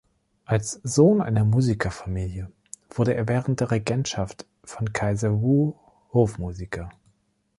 [0.45, 2.51] Als Sohn einer Musikerfamilie
[2.89, 5.75] wurde er während der Regentschaft von Kaiser Wu
[6.11, 6.89] Hofmusiker.